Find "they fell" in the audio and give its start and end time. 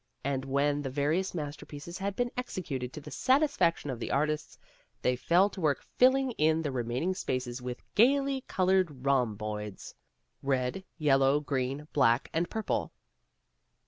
5.03-5.47